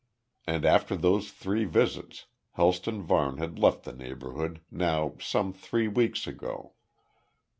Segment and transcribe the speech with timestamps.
[0.47, 6.25] And after those three visits, Helston Varne had left the neighbourhood, now some three weeks
[6.25, 6.73] ago.